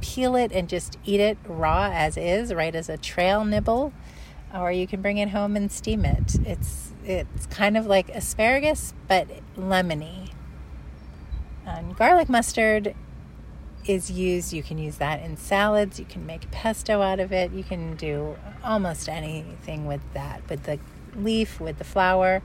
peel 0.00 0.34
it 0.34 0.50
and 0.50 0.68
just 0.68 0.98
eat 1.04 1.20
it 1.20 1.38
raw 1.46 1.90
as 1.92 2.16
is, 2.16 2.52
right 2.52 2.74
as 2.74 2.88
a 2.88 2.96
trail 2.96 3.44
nibble, 3.44 3.92
or 4.54 4.72
you 4.72 4.86
can 4.86 5.02
bring 5.02 5.18
it 5.18 5.30
home 5.30 5.56
and 5.56 5.70
steam 5.70 6.04
it. 6.04 6.36
It's 6.46 6.92
it's 7.04 7.46
kind 7.46 7.76
of 7.76 7.86
like 7.86 8.08
asparagus 8.10 8.94
but 9.06 9.28
lemony. 9.56 10.30
And 11.66 11.96
garlic 11.96 12.28
mustard 12.28 12.94
is 13.86 14.10
used. 14.10 14.52
You 14.52 14.62
can 14.62 14.78
use 14.78 14.96
that 14.96 15.22
in 15.22 15.36
salads. 15.36 15.98
You 15.98 16.04
can 16.04 16.26
make 16.26 16.50
pesto 16.50 17.02
out 17.02 17.20
of 17.20 17.32
it. 17.32 17.52
You 17.52 17.64
can 17.64 17.96
do 17.96 18.36
almost 18.64 19.08
anything 19.08 19.86
with 19.86 20.00
that, 20.14 20.42
with 20.48 20.64
the 20.64 20.78
leaf, 21.16 21.60
with 21.60 21.78
the 21.78 21.84
flower. 21.84 22.42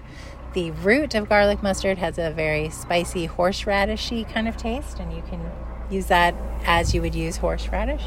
The 0.53 0.71
root 0.71 1.15
of 1.15 1.29
garlic 1.29 1.63
mustard 1.63 1.97
has 1.97 2.17
a 2.17 2.31
very 2.31 2.69
spicy 2.69 3.27
horseradishy 3.27 4.31
kind 4.31 4.47
of 4.47 4.55
taste, 4.55 4.99
and 4.99 5.11
you 5.13 5.23
can 5.23 5.41
use 5.89 6.07
that 6.07 6.35
as 6.65 6.93
you 6.93 7.01
would 7.01 7.15
use 7.15 7.37
horseradish. 7.37 8.03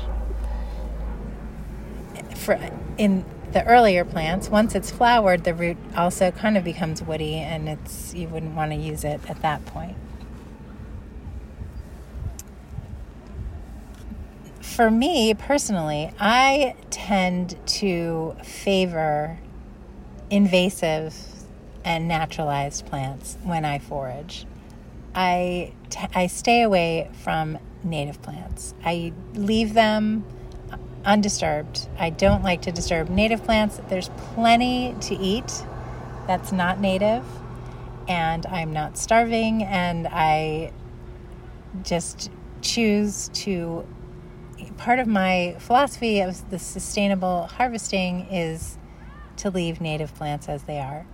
For 2.35 2.59
in 2.99 3.25
the 3.53 3.65
earlier 3.65 4.05
plants, 4.05 4.49
once 4.49 4.75
it's 4.75 4.91
flowered, 4.91 5.45
the 5.45 5.55
root 5.55 5.77
also 5.97 6.31
kind 6.31 6.57
of 6.57 6.65
becomes 6.65 7.03
woody, 7.03 7.37
and 7.37 7.69
it's 7.69 8.15
you 8.15 8.29
wouldn't 8.29 8.55
want 8.55 8.73
to 8.73 8.77
use 8.77 9.05
it 9.05 9.21
at 9.29 9.41
that 9.43 9.65
point. 9.67 9.97
for 14.77 14.91
me 14.91 15.33
personally, 15.33 16.13
I 16.21 16.75
tend 16.91 17.57
to 17.79 18.37
favor 18.45 19.39
invasive 20.29 21.17
and 21.83 22.07
naturalized 22.07 22.85
plants 22.85 23.39
when 23.43 23.65
I 23.65 23.79
forage. 23.79 24.45
I, 25.15 25.73
t- 25.89 26.09
I 26.15 26.27
stay 26.27 26.61
away 26.61 27.11
from 27.23 27.59
native 27.85 28.21
plants. 28.21 28.75
I 28.85 29.15
leave 29.33 29.73
them 29.73 30.27
undisturbed. 31.07 31.89
I 31.99 32.11
don't 32.11 32.43
like 32.43 32.63
to 32.63 32.73
disturb 32.73 33.09
native 33.09 33.43
plants. 33.45 33.81
There's 33.89 34.11
plenty 34.35 34.95
to 35.03 35.15
eat 35.15 35.65
that's 36.27 36.53
not 36.53 36.81
native, 36.81 37.25
and 38.09 38.45
I'm 38.47 38.73
not 38.73 38.99
starving, 38.99 39.63
and 39.63 40.09
I 40.09 40.73
just 41.83 42.31
choose 42.61 43.31
to 43.35 43.87
part 44.77 44.99
of 44.99 45.07
my 45.07 45.55
philosophy 45.59 46.21
of 46.21 46.51
the 46.51 46.59
sustainable 46.59 47.47
harvesting 47.47 48.27
is 48.31 48.77
to 49.37 49.51
leave 49.51 49.81
native 49.81 50.15
plants 50.15 50.49
as 50.49 50.65
they 50.65 50.79
are. 50.79 51.07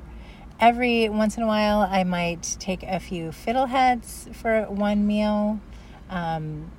Every 0.61 1.09
once 1.09 1.37
in 1.37 1.43
a 1.43 1.47
while, 1.47 1.81
I 1.81 2.05
might 2.05 2.57
take 2.61 2.83
a 2.85 3.01
few 3.01 3.31
fiddleheads 3.31 4.35
for 4.35 4.63
one 4.65 5.07
meal. 5.07 5.61
Um, 6.09 6.71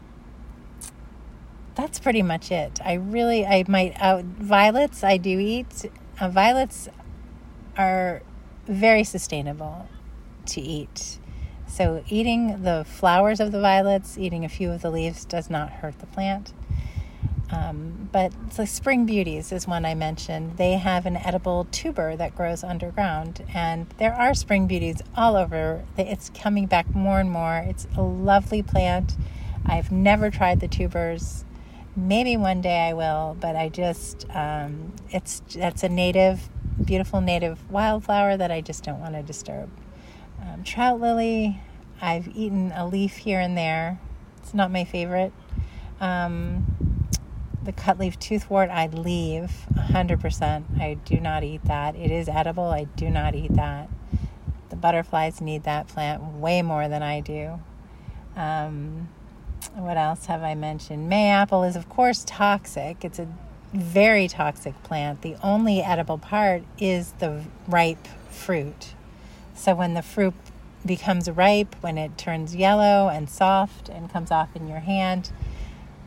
that's 1.84 2.00
pretty 2.00 2.22
much 2.22 2.50
it. 2.50 2.80
I 2.82 2.94
really, 2.94 3.46
I 3.46 3.66
might 3.68 3.94
out 4.00 4.24
violets. 4.24 5.04
I 5.04 5.18
do 5.18 5.38
eat 5.38 5.92
uh, 6.18 6.30
violets 6.30 6.88
are 7.78 8.22
very 8.66 9.04
sustainable 9.04 9.90
to 10.46 10.62
eat. 10.62 11.20
So, 11.68 12.02
eating 12.08 12.64
the 12.64 12.86
flowers 12.88 13.42
of 13.42 13.52
the 13.52 13.60
violets, 13.60 14.18
eating 14.18 14.46
a 14.46 14.50
few 14.50 14.72
of 14.72 14.82
the 14.82 14.90
leaves 14.90 15.26
does 15.26 15.50
not 15.50 15.72
hurt 15.72 16.00
the 16.00 16.06
plant. 16.06 16.54
Um, 17.52 18.08
but 18.14 18.32
the 18.56 18.66
spring 18.66 19.06
beauties 19.06 19.52
is 19.52 19.68
one 19.68 19.84
I 19.84 19.94
mentioned. 19.94 20.56
They 20.56 20.74
have 20.74 21.06
an 21.06 21.18
edible 21.18 21.68
tuber 21.70 22.16
that 22.16 22.34
grows 22.34 22.64
underground, 22.64 23.44
and 23.54 23.88
there 23.98 24.14
are 24.14 24.34
spring 24.34 24.68
beauties 24.68 25.02
all 25.18 25.36
over. 25.36 25.84
It's 25.98 26.30
coming 26.30 26.66
back 26.66 26.96
more 26.96 27.20
and 27.20 27.30
more. 27.30 27.58
It's 27.58 27.88
a 27.98 28.02
lovely 28.02 28.64
plant. 28.64 29.18
I've 29.66 29.92
never 29.92 30.30
tried 30.30 30.62
the 30.62 30.70
tubers. 30.70 31.44
Maybe 31.96 32.38
one 32.38 32.62
day 32.62 32.90
I 32.90 32.94
will, 32.94 33.38
but 33.40 33.56
I 33.56 33.70
just 33.70 34.26
um, 34.34 34.94
it's 35.10 35.42
that's 35.54 35.84
a 35.84 35.90
native, 35.90 36.50
beautiful 36.84 37.22
native 37.22 37.70
wildflower 37.72 38.36
that 38.38 38.52
I 38.52 38.62
just 38.62 38.84
don't 38.84 39.00
want 39.00 39.14
to 39.14 39.22
disturb. 39.22 39.70
Um, 40.42 40.64
trout 40.64 41.00
lily, 41.00 41.62
I've 42.02 42.28
eaten 42.36 42.72
a 42.72 42.88
leaf 42.88 43.18
here 43.18 43.40
and 43.40 43.58
there. 43.58 44.00
It's 44.42 44.54
not 44.54 44.72
my 44.72 44.84
favorite. 44.86 45.32
Um, 46.02 46.66
the 47.64 47.72
cutleaf 47.72 48.18
toothwort, 48.18 48.70
I 48.70 48.88
leave 48.88 49.52
100%. 49.74 50.82
I 50.82 50.96
do 51.06 51.20
not 51.20 51.44
eat 51.44 51.64
that. 51.66 51.96
It 51.96 52.12
is 52.12 52.28
edible. 52.28 52.66
I 52.66 52.86
do 52.96 53.10
not 53.10 53.36
eat 53.36 53.54
that. 53.54 53.90
The 54.70 54.76
butterflies 54.76 55.40
need 55.40 55.64
that 55.64 55.88
plant 55.88 56.24
way 56.24 56.62
more 56.62 56.90
than 56.90 57.04
I 57.04 57.22
do. 57.22 57.60
Um, 58.36 59.08
what 59.76 59.98
else 59.98 60.28
have 60.28 60.44
I 60.44 60.56
mentioned? 60.56 61.12
Mayapple 61.12 61.68
is, 61.68 61.76
of 61.76 61.90
course, 61.90 62.24
toxic. 62.28 63.04
It's 63.04 63.20
a 63.20 63.28
very 63.74 64.28
toxic 64.28 64.82
plant. 64.84 65.22
The 65.22 65.36
only 65.42 65.82
edible 65.82 66.18
part 66.18 66.64
is 66.78 67.14
the 67.14 67.44
ripe 67.68 68.08
fruit. 68.30 68.94
So 69.56 69.74
when 69.74 69.94
the 69.94 70.02
fruit 70.02 70.36
becomes 70.86 71.30
ripe, 71.30 71.76
when 71.82 71.98
it 71.98 72.18
turns 72.18 72.56
yellow 72.56 73.10
and 73.10 73.30
soft 73.30 73.90
and 73.90 74.12
comes 74.12 74.32
off 74.32 74.56
in 74.56 74.68
your 74.68 74.80
hand, 74.80 75.32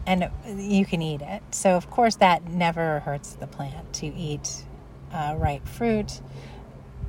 and 0.07 0.31
you 0.47 0.87
can 0.87 1.03
eat 1.03 1.21
it. 1.21 1.43
So, 1.51 1.71
of 1.71 1.91
course, 1.91 2.17
that 2.17 2.49
never 2.49 3.01
hurts 3.01 3.35
the 3.35 3.49
plant 3.49 3.93
to 3.95 4.07
eat 4.07 4.65
uh, 5.13 5.35
ripe 5.37 5.67
fruit. 5.67 6.21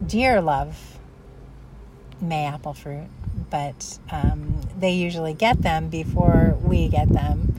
Deer 0.06 0.42
love 0.42 0.98
mayapple 2.24 2.76
fruit, 2.76 3.08
but 3.50 4.00
um, 4.12 4.62
they 4.78 4.94
usually 4.94 5.34
get 5.34 5.62
them 5.62 5.90
before 5.90 6.58
we 6.62 6.88
get 6.88 7.10
them. 7.10 7.54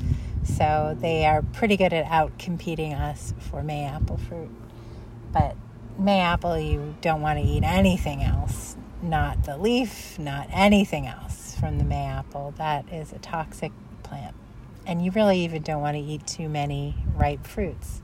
So, 0.44 0.96
they 0.98 1.27
are 1.27 1.42
pretty 1.42 1.77
good 1.77 1.92
at 1.92 2.07
out 2.07 2.38
competing 2.38 2.94
us 2.94 3.35
for 3.38 3.62
mayapple 3.62 4.18
fruit. 4.18 4.51
But 5.33 5.57
mayapple, 6.01 6.66
you 6.66 6.94
don't 7.01 7.20
want 7.20 7.38
to 7.38 7.44
eat 7.44 7.64
anything 7.64 8.22
else, 8.22 8.77
not 9.03 9.44
the 9.44 9.57
leaf, 9.59 10.18
not 10.18 10.48
anything 10.53 11.07
else 11.07 11.55
from 11.59 11.79
the 11.79 11.85
mayapple. 11.85 12.57
That 12.57 12.90
is 12.92 13.12
a 13.12 13.18
toxic 13.18 13.72
plant. 14.03 14.35
And 14.87 15.05
you 15.05 15.11
really 15.11 15.40
even 15.40 15.62
don't 15.62 15.83
want 15.83 15.96
to 15.96 16.03
eat 16.03 16.27
too 16.27 16.48
many 16.48 16.96
ripe 17.14 17.46
fruits. 17.46 18.01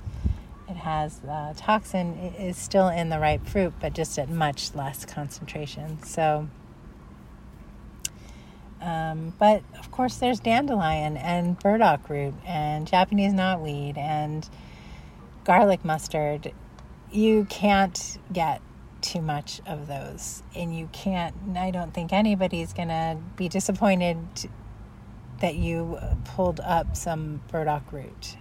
It 0.68 0.77
has 0.77 1.20
uh, 1.29 1.55
toxin 1.57 2.35
is 2.38 2.57
still 2.57 2.88
in 2.88 3.09
the 3.11 3.18
ripe 3.18 3.47
fruit, 3.47 3.75
but 3.81 3.92
just 3.94 4.18
at 4.18 4.29
much 4.29 4.75
less 4.75 5.05
concentration. 5.05 6.03
So, 6.03 6.49
um, 8.85 9.35
but 9.38 9.62
of 9.79 9.90
course, 9.90 10.16
there's 10.16 10.40
dandelion 10.40 11.16
and 11.16 11.59
burdock 11.59 12.09
root 12.11 12.35
and 12.47 12.87
Japanese 12.87 13.33
knotweed 13.33 13.97
and 13.97 14.49
garlic 15.44 15.85
mustard. 15.85 16.53
You 17.11 17.47
can't 17.49 18.18
get 18.33 18.61
too 19.01 19.20
much 19.20 19.61
of 19.66 19.87
those 19.87 20.42
and 20.57 20.75
you 20.75 20.88
can't 20.90 21.35
i 21.57 21.70
don't 21.70 21.92
think 21.92 22.11
anybody's 22.11 22.73
to 22.73 23.18
be 23.37 23.51
disappointed 23.51 24.16
that 25.40 25.57
you 25.57 25.99
pulled 26.25 26.61
up 26.61 26.97
some 26.97 27.42
burdock 27.51 27.92
root. 27.92 28.37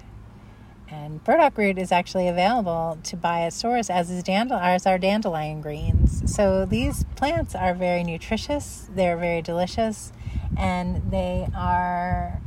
And 0.89 1.23
burdock 1.23 1.57
root 1.57 1.77
is 1.77 1.91
actually 1.91 2.27
available 2.27 2.99
to 3.03 3.17
buy 3.17 3.41
at 3.41 3.53
stores 3.53 3.89
as 3.89 4.11
is 4.11 4.23
dandel- 4.23 4.61
as 4.61 4.85
are 4.85 4.97
dandelion 4.97 5.59
greens. 5.61 6.21
So 6.33 6.65
these 6.65 7.03
plants 7.15 7.55
are 7.55 7.73
very 7.73 8.03
nutritious. 8.03 8.89
They're 8.93 9.17
very 9.17 9.41
delicious 9.41 10.11
and 10.57 11.11
they 11.11 11.47
are 11.55 12.41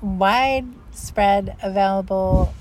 widespread 0.00 1.56
available 1.62 2.54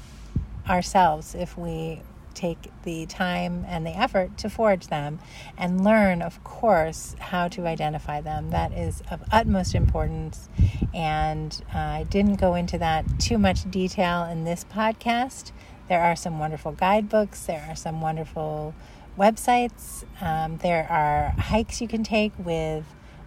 ourselves 0.67 1.35
if 1.35 1.57
we 1.57 2.01
take 2.35 2.69
the 2.83 3.05
time 3.05 3.65
and 3.67 3.85
the 3.85 3.97
effort 3.97 4.37
to 4.37 4.49
forage 4.49 4.87
them 4.87 5.19
and 5.57 5.83
learn, 5.83 6.21
of 6.21 6.43
course, 6.43 7.15
how 7.19 7.47
to 7.47 7.65
identify 7.65 8.21
them. 8.21 8.51
That 8.51 8.73
is 8.73 9.01
of 9.09 9.23
utmost 9.31 9.73
importance. 9.73 10.49
And 10.93 11.63
uh, 11.73 11.77
I 11.77 12.03
didn't 12.03 12.35
go 12.35 12.53
into 12.55 12.77
that 12.77 13.05
too 13.19 13.37
much 13.37 13.69
detail 13.71 14.23
in 14.23 14.43
this 14.43 14.65
podcast. 14.65 15.51
There 15.87 16.01
are 16.01 16.15
some 16.15 16.39
wonderful 16.39 16.73
guidebooks, 16.73 17.45
there 17.45 17.65
are 17.69 17.75
some 17.75 18.01
wonderful 18.01 18.73
websites, 19.17 20.03
um, 20.19 20.57
there 20.57 20.87
are 20.89 21.29
hikes 21.39 21.79
you 21.79 21.87
can 21.87 22.03
take 22.03 22.33
with 22.37 22.85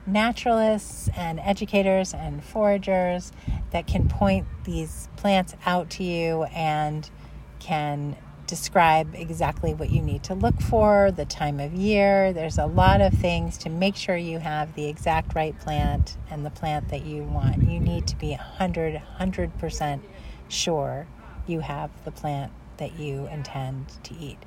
naturalists 0.09 1.09
and 1.17 1.39
educators 1.41 2.15
and 2.15 2.43
foragers 2.43 3.33
that 3.71 3.87
can 3.87 4.09
point 4.09 4.47
these 4.65 5.09
plants 5.17 5.55
out 5.67 5.91
to 5.91 6.05
you 6.05 6.45
and 6.45 7.09
can 7.59 8.17
describe 8.47 9.15
exactly 9.15 9.75
what 9.75 9.91
you 9.91 10.01
need 10.01 10.23
to 10.25 10.35
look 10.35 10.61
for, 10.61 11.13
the 11.13 11.27
time 11.27 11.61
of 11.61 11.75
year. 11.75 12.33
There's 12.33 12.59
a 12.59 12.67
lot 12.67 13.01
of 13.01 13.13
things 13.13 13.59
to 13.59 13.69
make 13.69 13.95
sure 13.95 14.17
you 14.17 14.39
have 14.39 14.75
the 14.75 14.89
exact 14.89 15.35
right 15.35 15.57
plant 15.61 16.17
and 16.31 16.45
the 16.45 16.51
plant 16.51 16.89
that 16.89 17.05
you 17.05 17.23
want. 17.23 17.69
You 17.69 17.79
need 17.79 18.07
to 18.09 18.17
be 18.17 18.31
100 18.31 19.03
100% 19.21 20.01
sure 20.49 21.07
you 21.47 21.61
have 21.61 21.91
the 22.05 22.11
plant 22.11 22.53
that 22.79 22.99
you 22.99 23.27
intend 23.27 23.89
to 24.05 24.15
eat. 24.15 24.39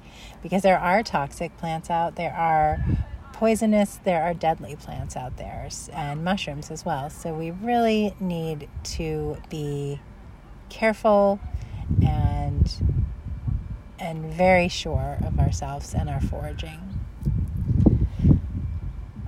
Because 0.41 0.63
there 0.63 0.79
are 0.79 1.03
toxic 1.03 1.55
plants 1.57 1.89
out, 1.89 2.15
there 2.15 2.33
are 2.33 2.83
poisonous, 3.41 3.99
there 4.03 4.21
are 4.21 4.35
deadly 4.35 4.75
plants 4.75 5.15
out 5.17 5.37
there, 5.37 5.67
and 5.93 6.23
mushrooms 6.23 6.69
as 6.69 6.85
well. 6.85 7.09
So 7.09 7.33
we 7.33 7.49
really 7.49 8.13
need 8.19 8.69
to 8.83 9.37
be 9.49 9.99
careful 10.69 11.39
and 12.05 12.71
and 13.97 14.31
very 14.31 14.67
sure 14.67 15.17
of 15.25 15.39
ourselves 15.39 15.95
and 15.95 16.07
our 16.07 16.21
foraging. 16.21 16.90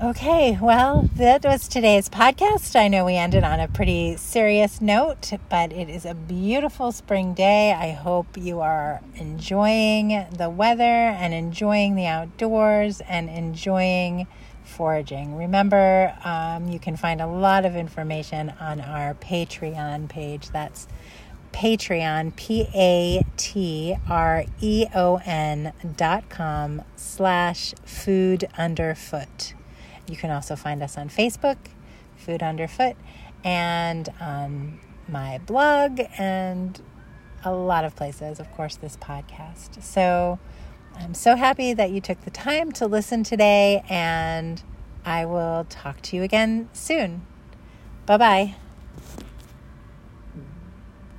Okay, 0.03 0.57
well, 0.61 1.09
that 1.15 1.45
was 1.45 1.65
today's 1.69 2.09
podcast. 2.09 2.75
I 2.75 2.89
know 2.89 3.05
we 3.05 3.15
ended 3.15 3.45
on 3.45 3.61
a 3.61 3.69
pretty 3.69 4.17
serious 4.17 4.81
note, 4.81 5.31
but 5.49 5.71
it 5.71 5.87
is 5.87 6.03
a 6.03 6.13
beautiful 6.13 6.91
spring 6.91 7.33
day. 7.33 7.71
I 7.71 7.91
hope 7.91 8.35
you 8.35 8.59
are 8.59 8.99
enjoying 9.15 10.25
the 10.29 10.49
weather 10.49 10.83
and 10.83 11.33
enjoying 11.33 11.95
the 11.95 12.05
outdoors 12.05 12.99
and 12.99 13.29
enjoying 13.29 14.27
foraging. 14.65 15.37
Remember, 15.37 16.13
um, 16.25 16.67
you 16.67 16.79
can 16.79 16.97
find 16.97 17.21
a 17.21 17.27
lot 17.27 17.63
of 17.63 17.77
information 17.77 18.51
on 18.59 18.81
our 18.81 19.13
Patreon 19.13 20.09
page. 20.09 20.49
That's 20.49 20.85
Patreon, 21.53 22.35
P 22.35 22.67
A 22.75 23.25
T 23.37 23.95
R 24.09 24.43
E 24.59 24.85
O 24.93 25.21
N 25.25 25.71
dot 25.95 26.27
com 26.27 26.81
slash 26.97 27.73
food 27.85 28.49
underfoot. 28.57 29.53
You 30.07 30.17
can 30.17 30.31
also 30.31 30.55
find 30.55 30.83
us 30.83 30.97
on 30.97 31.09
Facebook, 31.09 31.57
Food 32.17 32.43
Underfoot, 32.43 32.95
and 33.43 34.09
on 34.19 34.79
my 35.07 35.37
blog, 35.39 36.01
and 36.17 36.81
a 37.43 37.53
lot 37.53 37.85
of 37.85 37.95
places, 37.95 38.39
of 38.39 38.51
course, 38.51 38.75
this 38.75 38.97
podcast. 38.97 39.81
So 39.83 40.39
I'm 40.95 41.13
so 41.13 41.35
happy 41.35 41.73
that 41.73 41.91
you 41.91 42.01
took 42.01 42.21
the 42.21 42.31
time 42.31 42.71
to 42.73 42.87
listen 42.87 43.23
today, 43.23 43.83
and 43.89 44.61
I 45.05 45.25
will 45.25 45.65
talk 45.69 46.01
to 46.03 46.15
you 46.15 46.23
again 46.23 46.69
soon. 46.73 47.25
Bye 48.05 48.17
bye. 48.17 48.55